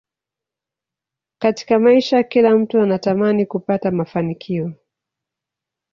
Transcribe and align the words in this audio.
Katika 1.39 1.79
maisha 1.79 2.23
kila 2.23 2.55
mtu 2.55 2.79
anatamani 2.81 3.45
kupata 3.45 3.91
mafanikio 3.91 4.73